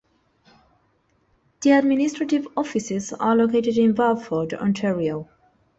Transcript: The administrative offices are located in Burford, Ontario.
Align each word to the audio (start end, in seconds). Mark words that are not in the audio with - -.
The 1.61 1.69
administrative 1.73 2.47
offices 2.57 3.13
are 3.13 3.35
located 3.35 3.77
in 3.77 3.93
Burford, 3.93 4.55
Ontario. 4.55 5.29